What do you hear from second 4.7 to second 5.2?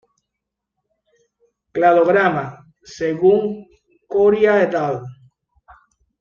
al.